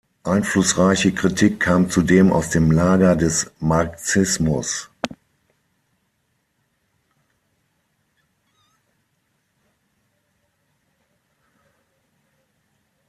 Einflussreiche 0.23 1.11
Kritik 1.11 1.59
kam 1.59 1.91
zudem 1.91 2.33
aus 2.33 2.49
dem 2.49 2.71
Lager 2.71 3.15
des 3.15 3.51
Marxismus. 3.59 4.89